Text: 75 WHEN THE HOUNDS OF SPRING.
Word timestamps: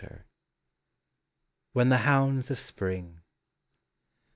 75 0.03 0.23
WHEN 1.73 1.89
THE 1.89 1.97
HOUNDS 1.97 2.49
OF 2.49 2.57
SPRING. 2.57 3.19